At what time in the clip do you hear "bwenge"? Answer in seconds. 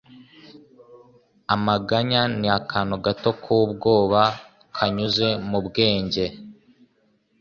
5.65-6.25